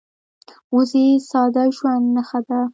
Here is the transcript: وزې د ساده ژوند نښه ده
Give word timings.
وزې 0.75 1.07
د 1.19 1.23
ساده 1.29 1.63
ژوند 1.75 2.05
نښه 2.15 2.39
ده 2.47 2.59